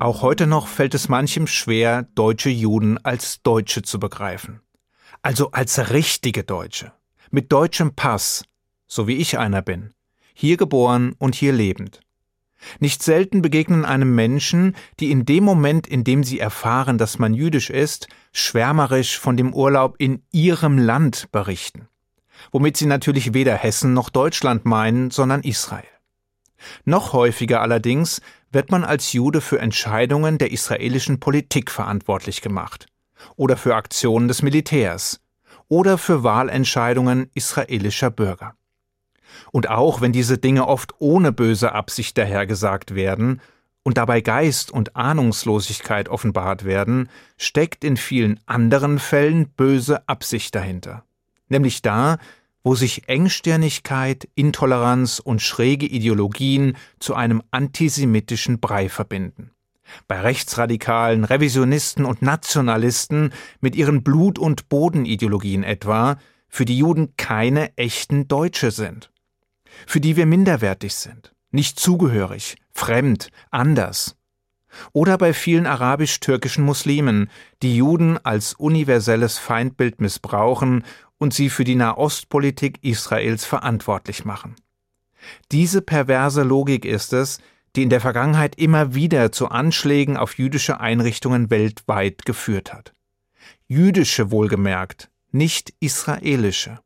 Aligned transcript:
Auch 0.00 0.22
heute 0.22 0.46
noch 0.46 0.66
fällt 0.66 0.94
es 0.94 1.10
manchem 1.10 1.46
schwer, 1.46 2.04
deutsche 2.14 2.48
Juden 2.48 2.96
als 3.04 3.42
Deutsche 3.42 3.82
zu 3.82 4.00
begreifen. 4.00 4.62
Also 5.20 5.50
als 5.50 5.90
richtige 5.90 6.42
Deutsche. 6.42 6.92
Mit 7.30 7.52
deutschem 7.52 7.94
Pass, 7.94 8.46
so 8.86 9.06
wie 9.06 9.16
ich 9.16 9.36
einer 9.36 9.60
bin. 9.60 9.92
Hier 10.32 10.56
geboren 10.56 11.14
und 11.18 11.34
hier 11.34 11.52
lebend. 11.52 12.00
Nicht 12.78 13.02
selten 13.02 13.42
begegnen 13.42 13.84
einem 13.84 14.14
Menschen, 14.14 14.74
die 15.00 15.10
in 15.10 15.26
dem 15.26 15.44
Moment, 15.44 15.86
in 15.86 16.02
dem 16.02 16.24
sie 16.24 16.40
erfahren, 16.40 16.96
dass 16.96 17.18
man 17.18 17.34
jüdisch 17.34 17.68
ist, 17.68 18.08
schwärmerisch 18.32 19.18
von 19.18 19.36
dem 19.36 19.52
Urlaub 19.52 19.96
in 19.98 20.22
ihrem 20.32 20.78
Land 20.78 21.30
berichten. 21.30 21.88
Womit 22.52 22.78
sie 22.78 22.86
natürlich 22.86 23.34
weder 23.34 23.54
Hessen 23.54 23.92
noch 23.92 24.08
Deutschland 24.08 24.64
meinen, 24.64 25.10
sondern 25.10 25.42
Israel. 25.42 25.84
Noch 26.84 27.12
häufiger 27.12 27.60
allerdings 27.60 28.20
wird 28.50 28.70
man 28.70 28.84
als 28.84 29.12
Jude 29.12 29.40
für 29.40 29.60
Entscheidungen 29.60 30.38
der 30.38 30.50
israelischen 30.50 31.20
Politik 31.20 31.70
verantwortlich 31.70 32.42
gemacht 32.42 32.86
oder 33.36 33.56
für 33.56 33.74
Aktionen 33.74 34.28
des 34.28 34.42
Militärs 34.42 35.20
oder 35.68 35.98
für 35.98 36.24
Wahlentscheidungen 36.24 37.30
israelischer 37.34 38.10
Bürger. 38.10 38.54
Und 39.52 39.68
auch 39.68 40.00
wenn 40.00 40.12
diese 40.12 40.38
Dinge 40.38 40.66
oft 40.66 40.94
ohne 40.98 41.32
böse 41.32 41.72
Absicht 41.72 42.18
dahergesagt 42.18 42.94
werden 42.94 43.40
und 43.82 43.96
dabei 43.96 44.20
Geist 44.20 44.70
und 44.70 44.96
Ahnungslosigkeit 44.96 46.08
offenbart 46.08 46.64
werden, 46.64 47.08
steckt 47.36 47.84
in 47.84 47.96
vielen 47.96 48.40
anderen 48.46 48.98
Fällen 48.98 49.48
böse 49.50 50.06
Absicht 50.08 50.54
dahinter. 50.54 51.04
Nämlich 51.48 51.82
da, 51.82 52.18
wo 52.62 52.74
sich 52.74 53.08
Engstirnigkeit, 53.08 54.28
Intoleranz 54.34 55.18
und 55.18 55.40
schräge 55.42 55.86
Ideologien 55.86 56.76
zu 56.98 57.14
einem 57.14 57.42
antisemitischen 57.50 58.60
Brei 58.60 58.88
verbinden. 58.88 59.52
Bei 60.06 60.20
Rechtsradikalen, 60.20 61.24
Revisionisten 61.24 62.04
und 62.04 62.22
Nationalisten 62.22 63.32
mit 63.60 63.74
ihren 63.74 64.02
Blut- 64.02 64.38
und 64.38 64.68
Bodenideologien 64.68 65.64
etwa, 65.64 66.18
für 66.48 66.64
die 66.64 66.78
Juden 66.78 67.16
keine 67.16 67.76
echten 67.76 68.28
Deutsche 68.28 68.70
sind. 68.70 69.10
Für 69.86 70.00
die 70.00 70.16
wir 70.16 70.26
minderwertig 70.26 70.94
sind, 70.94 71.32
nicht 71.50 71.78
zugehörig, 71.78 72.56
fremd, 72.72 73.30
anders. 73.50 74.16
Oder 74.92 75.18
bei 75.18 75.32
vielen 75.32 75.66
arabisch-türkischen 75.66 76.64
Muslimen, 76.64 77.30
die 77.62 77.76
Juden 77.76 78.18
als 78.24 78.54
universelles 78.54 79.38
Feindbild 79.38 80.00
missbrauchen 80.00 80.84
und 81.18 81.34
sie 81.34 81.50
für 81.50 81.64
die 81.64 81.74
Nahostpolitik 81.74 82.78
Israels 82.82 83.44
verantwortlich 83.44 84.24
machen. 84.24 84.56
Diese 85.52 85.82
perverse 85.82 86.42
Logik 86.42 86.84
ist 86.84 87.12
es, 87.12 87.38
die 87.76 87.82
in 87.82 87.90
der 87.90 88.00
Vergangenheit 88.00 88.56
immer 88.56 88.94
wieder 88.94 89.30
zu 89.32 89.48
Anschlägen 89.48 90.16
auf 90.16 90.38
jüdische 90.38 90.80
Einrichtungen 90.80 91.50
weltweit 91.50 92.24
geführt 92.24 92.72
hat. 92.72 92.94
Jüdische 93.68 94.30
wohlgemerkt, 94.30 95.10
nicht 95.30 95.72
israelische. 95.78 96.80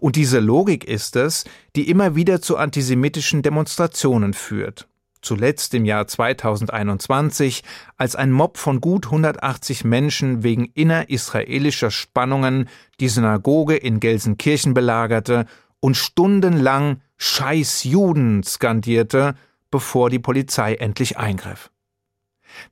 Und 0.00 0.16
diese 0.16 0.40
Logik 0.40 0.84
ist 0.84 1.16
es, 1.16 1.44
die 1.74 1.88
immer 1.88 2.14
wieder 2.16 2.42
zu 2.42 2.58
antisemitischen 2.58 3.40
Demonstrationen 3.42 4.34
führt 4.34 4.88
zuletzt 5.26 5.74
im 5.74 5.84
Jahr 5.84 6.06
2021, 6.06 7.62
als 7.96 8.16
ein 8.16 8.32
Mob 8.32 8.56
von 8.56 8.80
gut 8.80 9.06
180 9.06 9.84
Menschen 9.84 10.42
wegen 10.42 10.66
innerisraelischer 10.74 11.90
Spannungen 11.90 12.68
die 13.00 13.08
Synagoge 13.08 13.76
in 13.76 14.00
Gelsenkirchen 14.00 14.72
belagerte 14.72 15.46
und 15.80 15.96
stundenlang 15.96 17.02
Scheiß 17.18 17.84
Juden 17.84 18.42
skandierte, 18.42 19.34
bevor 19.70 20.08
die 20.08 20.18
Polizei 20.18 20.74
endlich 20.74 21.18
eingriff. 21.18 21.70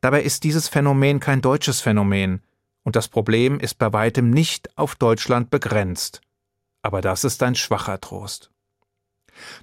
Dabei 0.01 0.23
ist 0.23 0.45
dieses 0.45 0.69
Phänomen 0.69 1.21
kein 1.21 1.43
deutsches 1.43 1.81
Phänomen, 1.81 2.41
und 2.85 2.97
das 2.97 3.09
Problem 3.09 3.59
ist 3.61 3.79
bei 3.79 3.93
weitem 3.93 4.31
nicht 4.31 4.77
auf 4.79 4.95
Deutschland 4.95 5.51
begrenzt. 5.51 6.21
Aber 6.83 7.01
das 7.01 7.25
ist 7.25 7.43
ein 7.43 7.55
schwacher 7.55 8.01
Trost. 8.01 8.51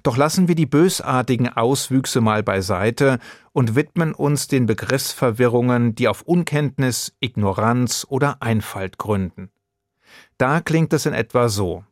Doch 0.02 0.16
lassen 0.16 0.48
wir 0.48 0.54
die 0.54 0.66
bösartigen 0.66 1.48
Auswüchse 1.48 2.20
mal 2.20 2.42
beiseite 2.42 3.18
und 3.52 3.74
widmen 3.74 4.14
uns 4.14 4.48
den 4.48 4.66
Begriffsverwirrungen, 4.66 5.94
die 5.94 6.08
auf 6.08 6.22
Unkenntnis, 6.22 7.14
Ignoranz 7.20 8.06
oder 8.08 8.36
Einfalt 8.40 8.98
gründen. 8.98 9.50
Da 10.38 10.60
klingt 10.60 10.92
es 10.92 11.06
in 11.06 11.14
etwa 11.14 11.48
so. 11.48 11.84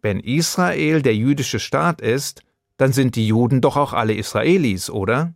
Wenn 0.00 0.20
Israel 0.20 1.02
der 1.02 1.16
jüdische 1.16 1.58
Staat 1.58 2.00
ist, 2.00 2.42
dann 2.76 2.92
sind 2.92 3.16
die 3.16 3.26
Juden 3.26 3.60
doch 3.60 3.76
auch 3.76 3.92
alle 3.92 4.14
Israelis, 4.14 4.90
oder? 4.90 5.34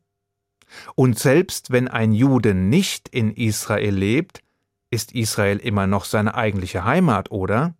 Und 0.94 1.19
selbst 1.19 1.71
wenn 1.71 1.88
ein 1.88 2.12
Jude 2.12 2.54
nicht 2.54 3.09
in 3.09 3.33
Israel 3.33 3.94
lebt, 3.94 4.43
ist 4.91 5.12
Israel 5.12 5.59
immer 5.59 5.87
noch 5.87 6.04
seine 6.04 6.34
eigentliche 6.34 6.84
Heimat, 6.84 7.31
oder? 7.31 7.75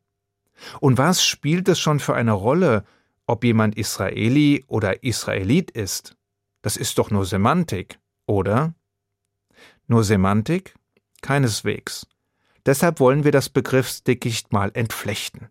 Und 0.80 0.98
was 0.98 1.24
spielt 1.24 1.68
es 1.68 1.78
schon 1.78 2.00
für 2.00 2.14
eine 2.14 2.32
Rolle, 2.32 2.84
ob 3.26 3.44
jemand 3.44 3.76
Israeli 3.76 4.64
oder 4.69 5.03
Israelit 5.03 5.70
ist, 5.70 6.16
das 6.62 6.76
ist 6.76 6.98
doch 6.98 7.10
nur 7.10 7.26
Semantik, 7.26 7.98
oder? 8.26 8.75
Nur 9.87 10.04
Semantik? 10.04 10.75
Keineswegs. 11.22 12.06
Deshalb 12.65 12.98
wollen 12.98 13.25
wir 13.25 13.32
das 13.32 13.48
Begriffsdickicht 13.48 14.53
mal 14.53 14.70
entflechten. 14.75 15.48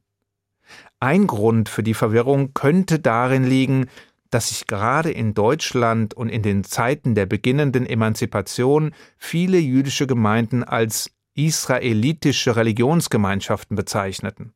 Ein 0.99 1.27
Grund 1.27 1.69
für 1.69 1.83
die 1.83 1.93
Verwirrung 1.93 2.53
könnte 2.53 2.99
darin 2.99 3.43
liegen, 3.43 3.87
dass 4.29 4.49
sich 4.49 4.67
gerade 4.67 5.11
in 5.11 5.33
Deutschland 5.33 6.13
und 6.13 6.29
in 6.29 6.41
den 6.41 6.63
Zeiten 6.63 7.15
der 7.15 7.25
beginnenden 7.25 7.85
Emanzipation 7.85 8.93
viele 9.17 9.59
jüdische 9.59 10.07
Gemeinden 10.07 10.63
als 10.63 11.11
israelitische 11.35 12.55
Religionsgemeinschaften 12.55 13.75
bezeichneten. 13.75 14.53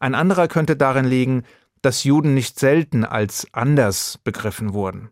Ein 0.00 0.14
anderer 0.14 0.48
könnte 0.48 0.76
darin 0.76 1.06
liegen, 1.06 1.44
dass 1.82 2.04
Juden 2.04 2.34
nicht 2.34 2.58
selten 2.58 3.04
als 3.04 3.46
anders 3.52 4.18
begriffen 4.22 4.72
wurden. 4.72 5.10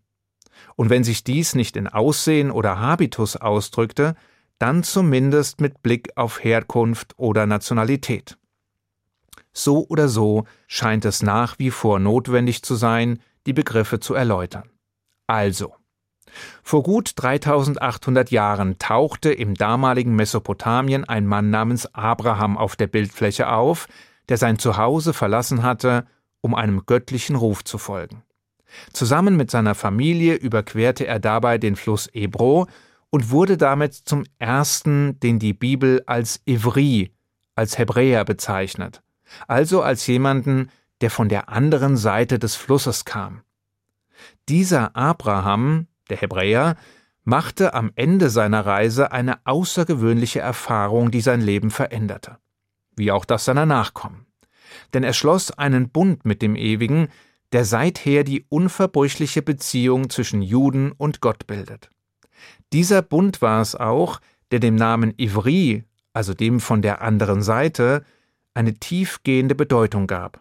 Und 0.77 0.89
wenn 0.89 1.05
sich 1.05 1.25
dies 1.25 1.55
nicht 1.55 1.77
in 1.77 1.89
Aussehen 1.89 2.51
oder 2.51 2.81
Habitus 2.81 3.37
ausdrückte, 3.37 4.15
dann 4.59 4.83
zumindest 4.83 5.61
mit 5.61 5.83
Blick 5.83 6.17
auf 6.17 6.43
Herkunft 6.43 7.15
oder 7.19 7.47
Nationalität. 7.47 8.39
So 9.53 9.87
oder 9.89 10.09
so 10.09 10.45
scheint 10.69 11.05
es 11.05 11.23
nach 11.23 11.59
wie 11.59 11.71
vor 11.71 11.99
notwendig 11.99 12.63
zu 12.63 12.77
sein, 12.77 13.21
die 13.47 13.53
Begriffe 13.53 13.99
zu 13.99 14.15
erläutern. 14.15 14.71
Also, 15.27 15.75
vor 16.63 16.83
gut 16.85 17.13
3800 17.17 18.31
Jahren 18.31 18.79
tauchte 18.79 19.33
im 19.33 19.55
damaligen 19.55 20.15
Mesopotamien 20.15 21.05
ein 21.05 21.27
Mann 21.27 21.51
namens 21.51 21.93
Abraham 21.95 22.57
auf 22.57 22.77
der 22.77 22.87
Bildfläche 22.87 23.49
auf, 23.49 23.89
der 24.29 24.37
sein 24.37 24.59
Zuhause 24.59 25.13
verlassen 25.13 25.65
hatte 25.65 26.07
um 26.41 26.55
einem 26.55 26.85
göttlichen 26.87 27.37
Ruf 27.37 27.65
zu 27.65 27.79
folgen. 27.79 28.23
Zusammen 28.93 29.37
mit 29.37 29.51
seiner 29.51 29.75
Familie 29.75 30.35
überquerte 30.35 31.07
er 31.07 31.19
dabei 31.19 31.59
den 31.59 31.77
Fluss 31.77 32.07
Ebro 32.09 32.67
und 33.11 33.31
wurde 33.31 33.57
damit 33.57 33.95
zum 33.95 34.25
ersten, 34.39 35.19
den 35.21 35.39
die 35.39 35.53
Bibel 35.53 36.03
als 36.07 36.41
Ivri, 36.47 37.13
als 37.55 37.79
Hebräer 37.79 38.25
bezeichnet, 38.25 39.03
also 39.49 39.83
als 39.83 40.07
jemanden, 40.07 40.71
der 41.01 41.11
von 41.11 41.29
der 41.29 41.49
anderen 41.49 41.97
Seite 41.97 42.39
des 42.39 42.57
Flusses 42.57 43.05
kam. 43.05 43.43
Dieser 44.49 44.95
Abraham, 44.95 45.87
der 46.09 46.19
Hebräer, 46.19 46.77
machte 47.25 47.75
am 47.75 47.91
Ende 47.97 48.31
seiner 48.31 48.65
Reise 48.65 49.13
eine 49.13 49.45
außergewöhnliche 49.47 50.41
Erfahrung, 50.41 51.11
die 51.11 51.21
sein 51.21 51.41
Leben 51.41 51.71
veränderte, 51.71 52.39
wie 52.97 53.13
auch 53.13 53.25
das 53.25 53.45
seiner 53.45 53.67
Nachkommen 53.67 54.27
denn 54.95 55.05
er 55.05 55.13
schloss 55.13 55.51
einen 55.51 55.89
Bund 55.89 56.25
mit 56.25 56.43
dem 56.43 56.57
Ewigen, 56.57 57.09
der 57.53 57.65
seither 57.65 58.25
die 58.25 58.45
unverbrüchliche 58.49 59.43
Beziehung 59.43 60.11
zwischen 60.11 60.43
Juden 60.43 60.93
und 60.93 61.21
Gott 61.21 61.47
bildet. 61.47 61.91
Dieser 62.73 63.03
Bund 63.03 63.43
war 63.43 63.61
es 63.61 63.75
auch, 63.75 64.21
der 64.51 64.61
dem 64.61 64.77
Namen 64.77 65.15
Ivri, 65.17 65.85
also 66.13 66.35
dem 66.35 66.61
von 66.61 66.83
der 66.83 67.03
anderen 67.03 67.43
Seite, 67.43 68.05
eine 68.55 68.75
tiefgehende 68.75 69.55
Bedeutung 69.55 70.07
gab. 70.07 70.41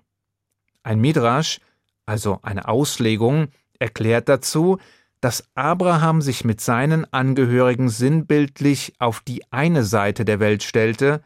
Ein 0.83 0.99
Midrash, 0.99 1.59
also 2.05 2.39
eine 2.41 2.67
Auslegung, 2.67 3.47
erklärt 3.79 4.29
dazu, 4.29 4.77
dass 5.21 5.49
Abraham 5.53 6.21
sich 6.21 6.45
mit 6.45 6.61
seinen 6.61 7.11
Angehörigen 7.13 7.89
sinnbildlich 7.89 8.93
auf 8.99 9.19
die 9.19 9.51
eine 9.51 9.83
Seite 9.83 10.25
der 10.25 10.39
Welt 10.39 10.63
stellte, 10.63 11.21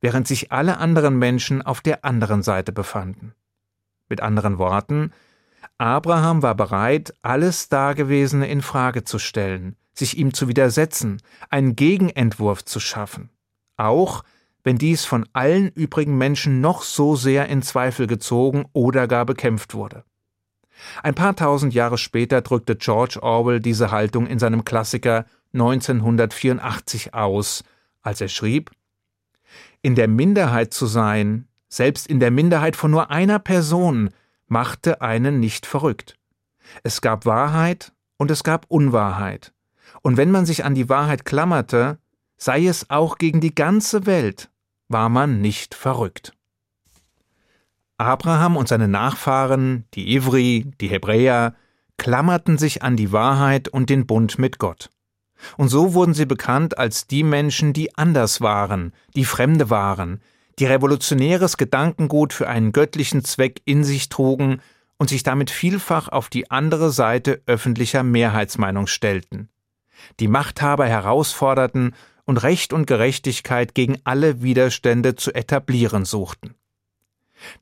während 0.00 0.26
sich 0.26 0.50
alle 0.52 0.78
anderen 0.78 1.18
Menschen 1.18 1.62
auf 1.62 1.80
der 1.80 2.04
anderen 2.04 2.42
Seite 2.42 2.72
befanden. 2.72 3.34
Mit 4.08 4.20
anderen 4.20 4.58
Worten, 4.58 5.12
Abraham 5.78 6.42
war 6.42 6.54
bereit, 6.54 7.14
alles 7.22 7.68
Dagewesene 7.68 8.48
in 8.48 8.62
Frage 8.62 9.04
zu 9.04 9.18
stellen, 9.18 9.76
sich 9.94 10.18
ihm 10.18 10.34
zu 10.34 10.48
widersetzen, 10.48 11.22
einen 11.48 11.76
Gegenentwurf 11.76 12.64
zu 12.64 12.80
schaffen, 12.80 13.30
auch 13.76 14.24
wenn 14.62 14.78
dies 14.78 15.04
von 15.04 15.26
allen 15.32 15.68
übrigen 15.68 16.18
Menschen 16.18 16.60
noch 16.60 16.82
so 16.82 17.16
sehr 17.16 17.48
in 17.48 17.62
Zweifel 17.62 18.06
gezogen 18.06 18.66
oder 18.72 19.08
gar 19.08 19.24
bekämpft 19.24 19.74
wurde. 19.74 20.04
Ein 21.02 21.14
paar 21.14 21.36
tausend 21.36 21.74
Jahre 21.74 21.98
später 21.98 22.40
drückte 22.40 22.76
George 22.76 23.18
Orwell 23.22 23.60
diese 23.60 23.90
Haltung 23.90 24.26
in 24.26 24.38
seinem 24.38 24.64
Klassiker 24.64 25.26
1984 25.52 27.14
aus, 27.14 27.64
als 28.02 28.20
er 28.20 28.28
schrieb 28.28 28.70
In 29.82 29.94
der 29.94 30.08
Minderheit 30.08 30.74
zu 30.74 30.86
sein, 30.86 31.46
selbst 31.68 32.06
in 32.06 32.20
der 32.20 32.30
Minderheit 32.30 32.76
von 32.76 32.90
nur 32.90 33.10
einer 33.10 33.38
Person, 33.38 34.10
machte 34.46 35.00
einen 35.00 35.40
nicht 35.40 35.66
verrückt. 35.66 36.16
Es 36.82 37.00
gab 37.00 37.26
Wahrheit 37.26 37.92
und 38.16 38.30
es 38.30 38.44
gab 38.44 38.66
Unwahrheit. 38.68 39.52
Und 40.02 40.16
wenn 40.16 40.30
man 40.30 40.46
sich 40.46 40.64
an 40.64 40.74
die 40.74 40.88
Wahrheit 40.88 41.24
klammerte, 41.24 41.98
sei 42.36 42.66
es 42.66 42.90
auch 42.90 43.18
gegen 43.18 43.40
die 43.40 43.54
ganze 43.54 44.06
Welt, 44.06 44.50
war 44.88 45.08
man 45.08 45.40
nicht 45.40 45.74
verrückt. 45.74 46.32
Abraham 47.96 48.56
und 48.56 48.66
seine 48.66 48.88
Nachfahren, 48.88 49.84
die 49.94 50.14
Ivri, 50.14 50.72
die 50.80 50.88
Hebräer, 50.88 51.54
klammerten 51.98 52.56
sich 52.56 52.82
an 52.82 52.96
die 52.96 53.12
Wahrheit 53.12 53.68
und 53.68 53.90
den 53.90 54.06
Bund 54.06 54.38
mit 54.38 54.58
Gott. 54.58 54.90
Und 55.56 55.68
so 55.68 55.94
wurden 55.94 56.14
sie 56.14 56.26
bekannt 56.26 56.78
als 56.78 57.06
die 57.06 57.22
Menschen, 57.22 57.72
die 57.72 57.96
anders 57.96 58.40
waren, 58.40 58.92
die 59.16 59.24
Fremde 59.24 59.70
waren, 59.70 60.20
die 60.58 60.66
revolutionäres 60.66 61.56
Gedankengut 61.56 62.32
für 62.32 62.48
einen 62.48 62.72
göttlichen 62.72 63.24
Zweck 63.24 63.62
in 63.64 63.84
sich 63.84 64.08
trugen 64.08 64.60
und 64.98 65.08
sich 65.08 65.22
damit 65.22 65.50
vielfach 65.50 66.08
auf 66.08 66.28
die 66.28 66.50
andere 66.50 66.90
Seite 66.90 67.40
öffentlicher 67.46 68.02
Mehrheitsmeinung 68.02 68.86
stellten. 68.86 69.48
Die 70.18 70.28
Machthaber 70.28 70.86
herausforderten 70.86 71.94
und 72.26 72.42
Recht 72.42 72.72
und 72.72 72.86
Gerechtigkeit 72.86 73.74
gegen 73.74 73.96
alle 74.04 74.42
Widerstände 74.42 75.16
zu 75.16 75.34
etablieren 75.34 76.04
suchten. 76.04 76.54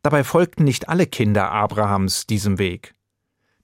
Dabei 0.03 0.25
folgten 0.25 0.65
nicht 0.65 0.89
alle 0.89 1.07
Kinder 1.07 1.51
Abrahams 1.53 2.27
diesem 2.27 2.59
Weg. 2.59 2.95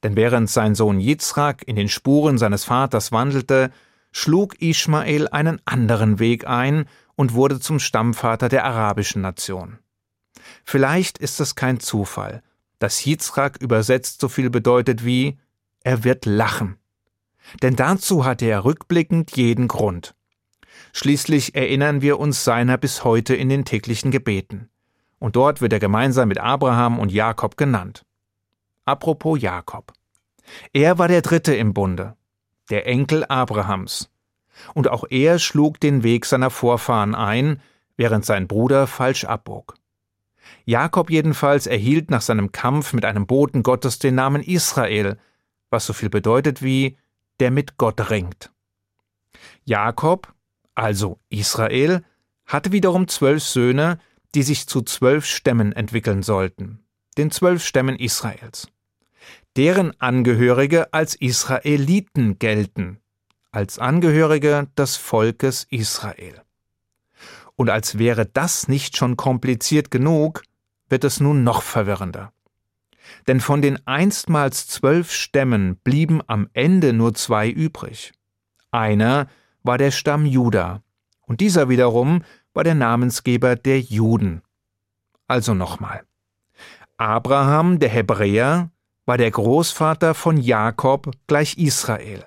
Denn 0.03 0.17
während 0.17 0.51
sein 0.51 0.75
Sohn 0.75 1.01
Jitzrak 1.01 1.67
in 1.67 1.77
den 1.77 1.89
Spuren 1.89 2.39
seines 2.39 2.65
Vaters 2.65 3.11
wandelte, 3.11 3.73
schlug 4.15 4.63
Ismael 4.63 5.29
einen 5.29 5.61
anderen 5.65 6.19
Weg 6.21 6.47
ein 6.47 6.87
und 7.17 7.35
wurde 7.35 7.59
zum 7.59 7.81
Stammvater 7.81 8.49
der 8.49 8.65
arabischen 8.65 9.21
Nation. 9.21 9.79
Vielleicht 10.65 11.19
ist 11.19 11.41
es 11.41 11.57
kein 11.57 11.81
Zufall, 11.81 12.43
dass 12.79 13.05
Jitzrak 13.05 13.61
übersetzt 13.61 14.21
so 14.21 14.29
viel 14.29 14.51
bedeutet 14.51 15.05
wie 15.05 15.39
er 15.83 16.05
wird 16.05 16.27
lachen. 16.27 16.79
Denn 17.61 17.77
dazu 17.77 18.25
hatte 18.25 18.47
er 18.47 18.65
rückblickend 18.65 19.37
jeden 19.37 19.69
Grund. 19.69 20.15
Schließlich 20.93 21.57
erinnern 21.57 22.01
wir 22.01 22.19
uns 22.19 22.45
seiner 22.45 22.79
bis 22.79 23.05
heute 23.05 23.35
in 23.35 23.49
den 23.49 23.65
täglichen 23.65 24.13
Gebeten 24.13 24.71
und 25.19 25.35
dort 25.37 25.61
wird 25.61 25.73
er 25.73 25.81
gemeinsam 25.81 26.29
mit 26.29 26.39
Abraham 26.39 27.01
und 27.01 27.11
Jakob 27.11 27.57
genannt. 27.57 28.05
Apropos 28.85 29.41
Jakob. 29.41 29.93
Er 30.73 30.99
war 30.99 31.09
der 31.09 31.23
Dritte 31.23 31.55
im 31.55 31.75
Bunde, 31.75 32.17
der 32.71 32.87
Enkel 32.87 33.25
Abrahams. 33.25 34.11
Und 34.75 34.89
auch 34.89 35.05
er 35.11 35.39
schlug 35.39 35.81
den 35.81 36.03
Weg 36.03 36.27
seiner 36.27 36.51
Vorfahren 36.51 37.15
ein, 37.15 37.61
während 37.97 38.25
sein 38.25 38.47
Bruder 38.47 38.87
falsch 38.87 39.25
abbog. 39.25 39.75
Jakob 40.65 41.11
jedenfalls 41.11 41.67
erhielt 41.67 42.11
nach 42.11 42.23
seinem 42.23 42.53
Kampf 42.53 42.93
mit 42.93 43.05
einem 43.05 43.27
Boten 43.27 43.63
Gottes 43.63 43.99
den 43.99 44.15
Namen 44.15 44.43
Israel, 44.43 45.19
was 45.71 45.87
so 45.87 45.93
viel 45.93 46.11
bedeutet 46.11 46.63
wie 46.63 46.97
der 47.41 47.51
mit 47.51 47.77
Gott 47.77 48.11
ringt. 48.11 48.51
Jakob, 49.65 50.33
also 50.75 51.19
Israel, 51.29 52.05
hatte 52.47 52.73
wiederum 52.73 53.09
zwölf 53.09 53.43
Söhne, 53.43 53.99
die 54.35 54.43
sich 54.43 54.67
zu 54.67 54.83
zwölf 54.83 55.27
Stämmen 55.27 55.73
entwickeln 55.73 56.23
sollten, 56.23 56.85
den 57.17 57.31
zwölf 57.31 57.65
Stämmen 57.65 57.97
Israels. 57.97 58.69
Deren 59.57 59.99
Angehörige 60.01 60.93
als 60.93 61.15
Israeliten 61.15 62.41
gelten, 62.41 62.99
als 63.53 63.79
Angehörige 63.79 64.67
des 64.77 64.97
Volkes 64.97 65.69
Israel. 65.71 66.43
Und 67.55 67.71
als 67.71 67.97
wäre 67.97 68.27
das 68.27 68.67
nicht 68.67 68.97
schon 68.97 69.17
kompliziert 69.17 69.93
genug, 69.93 70.43
wird 70.89 71.05
es 71.05 71.21
nun 71.21 71.45
noch 71.45 71.63
verwirrender. 71.63 72.33
Denn 73.29 73.39
von 73.39 73.63
den 73.63 73.87
einstmals 73.87 74.67
zwölf 74.67 75.13
Stämmen 75.13 75.77
blieben 75.85 76.21
am 76.27 76.49
Ende 76.53 76.93
nur 76.93 77.15
zwei 77.15 77.49
übrig. 77.49 78.13
Einer 78.73 79.29
war 79.63 79.79
der 79.79 79.93
Stamm 79.93 80.27
Juda, 80.27 80.83
und 81.27 81.41
dieser 81.41 81.69
wiederum 81.69 82.25
war 82.55 82.65
der 82.65 82.75
Namensgeber 82.75 83.55
der 83.55 83.81
Juden. 83.81 84.43
Also 85.29 85.55
nochmal. 85.55 86.03
Abraham, 86.97 87.79
der 87.79 87.89
Hebräer, 87.89 88.71
war 89.07 89.19
der 89.19 89.31
Großvater 89.31 90.15
von 90.15 90.37
Jakob 90.37 91.11
gleich 91.27 91.59
Israel, 91.59 92.27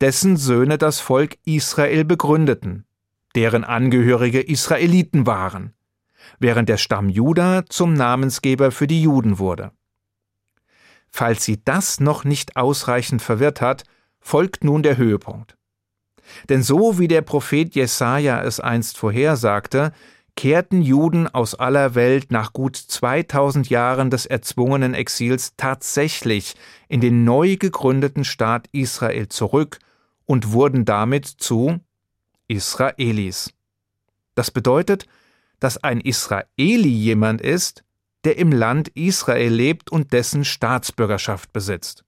dessen 0.00 0.36
Söhne 0.36 0.78
das 0.78 1.00
Volk 1.00 1.36
Israel 1.44 2.04
begründeten, 2.04 2.86
deren 3.34 3.64
Angehörige 3.64 4.40
Israeliten 4.40 5.26
waren, 5.26 5.74
während 6.38 6.68
der 6.68 6.78
Stamm 6.78 7.08
Juda 7.08 7.64
zum 7.66 7.94
Namensgeber 7.94 8.70
für 8.70 8.86
die 8.86 9.02
Juden 9.02 9.38
wurde. 9.38 9.72
Falls 11.10 11.44
sie 11.44 11.62
das 11.64 12.00
noch 12.00 12.24
nicht 12.24 12.56
ausreichend 12.56 13.20
verwirrt 13.20 13.60
hat, 13.60 13.84
folgt 14.20 14.64
nun 14.64 14.82
der 14.82 14.96
Höhepunkt. 14.96 15.56
Denn 16.48 16.62
so 16.62 16.98
wie 16.98 17.08
der 17.08 17.22
Prophet 17.22 17.74
Jesaja 17.74 18.42
es 18.42 18.60
einst 18.60 18.96
vorhersagte, 18.96 19.92
kehrten 20.40 20.80
Juden 20.80 21.28
aus 21.28 21.54
aller 21.54 21.94
Welt 21.94 22.32
nach 22.32 22.54
gut 22.54 22.74
2000 22.74 23.68
Jahren 23.68 24.08
des 24.08 24.24
erzwungenen 24.24 24.94
Exils 24.94 25.52
tatsächlich 25.58 26.54
in 26.88 27.02
den 27.02 27.24
neu 27.24 27.58
gegründeten 27.58 28.24
Staat 28.24 28.66
Israel 28.72 29.28
zurück 29.28 29.80
und 30.24 30.52
wurden 30.52 30.86
damit 30.86 31.26
zu 31.26 31.80
Israelis. 32.48 33.52
Das 34.34 34.50
bedeutet, 34.50 35.04
dass 35.58 35.76
ein 35.76 36.00
Israeli 36.00 36.88
jemand 36.88 37.42
ist, 37.42 37.84
der 38.24 38.38
im 38.38 38.50
Land 38.50 38.88
Israel 38.94 39.52
lebt 39.52 39.92
und 39.92 40.14
dessen 40.14 40.46
Staatsbürgerschaft 40.46 41.52
besitzt. 41.52 42.02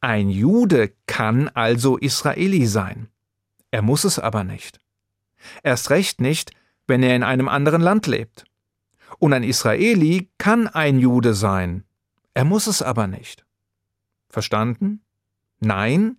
Ein 0.00 0.28
Jude 0.28 0.92
kann 1.06 1.46
also 1.50 1.98
Israeli 1.98 2.66
sein. 2.66 3.10
Er 3.70 3.82
muss 3.82 4.02
es 4.02 4.18
aber 4.18 4.42
nicht. 4.42 4.80
Erst 5.62 5.90
recht 5.90 6.20
nicht, 6.20 6.50
wenn 6.92 7.02
er 7.02 7.16
in 7.16 7.22
einem 7.22 7.48
anderen 7.48 7.80
Land 7.80 8.06
lebt. 8.06 8.44
Und 9.18 9.32
ein 9.32 9.44
Israeli 9.44 10.28
kann 10.36 10.68
ein 10.68 10.98
Jude 10.98 11.32
sein. 11.32 11.84
Er 12.34 12.44
muss 12.44 12.66
es 12.66 12.82
aber 12.82 13.06
nicht. 13.06 13.46
Verstanden? 14.28 15.00
Nein? 15.58 16.18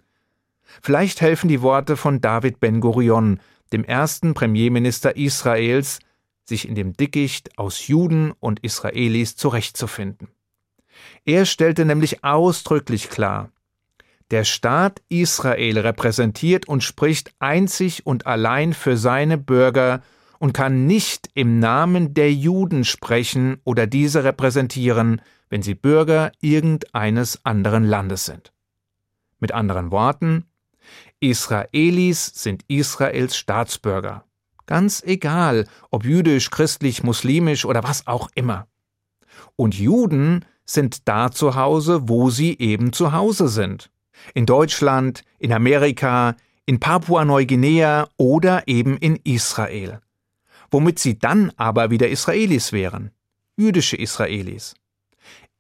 Vielleicht 0.82 1.22
helfen 1.22 1.48
die 1.48 1.62
Worte 1.62 1.96
von 1.96 2.22
David 2.22 2.60
Ben 2.60 2.80
Gurion, 2.80 3.40
dem 3.72 3.84
ersten 3.84 4.34
Premierminister 4.34 5.16
Israels, 5.16 6.00
sich 6.44 6.68
in 6.68 6.74
dem 6.74 6.94
Dickicht 6.94 7.60
aus 7.60 7.88
Juden 7.88 8.32
und 8.40 8.62
Israelis 8.62 9.36
zurechtzufinden. 9.36 10.30
Er 11.24 11.46
stellte 11.46 11.86
nämlich 11.86 12.24
ausdrücklich 12.24 13.12
klar, 13.12 13.52
der 14.32 14.44
Staat 14.44 15.04
Israel 15.08 15.78
repräsentiert 15.78 16.68
und 16.68 16.84
spricht 16.84 17.32
einzig 17.38 18.08
und 18.08 18.26
allein 18.26 18.74
für 18.74 18.98
seine 18.98 19.38
Bürger 19.38 20.02
und 20.44 20.52
kann 20.52 20.88
nicht 20.88 21.30
im 21.36 21.60
Namen 21.60 22.14
der 22.14 22.34
Juden 22.34 22.84
sprechen 22.84 23.62
oder 23.64 23.88
diese 23.88 24.26
repräsentieren, 24.26 25.22
wenn 25.48 25.62
sie 25.62 25.74
Bürger 25.74 26.34
irgendeines 26.42 27.46
anderen 27.46 27.86
Landes 27.86 28.26
sind. 28.26 28.52
Mit 29.40 29.54
anderen 29.54 29.90
Worten, 29.90 30.44
Israelis 31.22 32.26
sind 32.26 32.66
Israels 32.68 33.38
Staatsbürger. 33.38 34.26
Ganz 34.66 35.02
egal, 35.02 35.66
ob 35.92 36.04
jüdisch, 36.04 36.50
christlich, 36.50 37.04
muslimisch 37.04 37.64
oder 37.64 37.82
was 37.84 38.06
auch 38.06 38.28
immer. 38.36 38.68
Und 39.56 39.76
Juden 39.76 40.44
sind 40.66 41.08
da 41.08 41.32
zu 41.32 41.56
Hause, 41.56 42.10
wo 42.10 42.30
sie 42.30 42.60
eben 42.60 42.92
zu 42.92 43.14
Hause 43.14 43.48
sind 43.48 43.90
in 44.34 44.46
Deutschland, 44.46 45.24
in 45.40 45.54
Amerika, 45.54 46.36
in 46.66 46.82
Papua-Neuguinea 46.82 48.10
oder 48.18 48.68
eben 48.68 48.98
in 48.98 49.16
Israel. 49.24 50.03
Womit 50.74 50.98
sie 50.98 51.20
dann 51.20 51.52
aber 51.56 51.92
wieder 51.92 52.10
Israelis 52.10 52.72
wären, 52.72 53.12
jüdische 53.56 53.96
Israelis. 53.96 54.74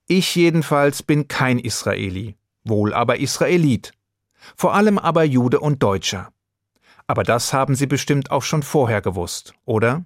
Ich 0.08 0.36
jedenfalls 0.36 1.03
bin 1.03 1.27
kein 1.27 1.60
Israeli, 1.60 2.36
wohl 2.63 2.96
aber 2.96 3.20
Israelit, 3.20 3.93
vor 4.55 4.74
allem 4.74 4.98
aber 4.98 5.24
Jude 5.24 5.60
und 5.60 5.84
Deutscher. 5.84 6.34
Aber 7.05 7.22
das 7.22 7.53
haben 7.53 7.75
Sie 7.75 7.86
bestimmt 7.86 8.32
auch 8.32 8.41
schon 8.41 8.63
vorher 8.63 9.01
gewusst, 9.01 9.53
oder? 9.65 10.03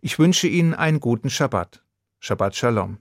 Ich 0.00 0.18
wünsche 0.18 0.48
Ihnen 0.48 0.72
einen 0.72 1.00
guten 1.00 1.28
Schabbat. 1.28 1.82
Shabbat 2.18 2.56
Shalom. 2.56 2.96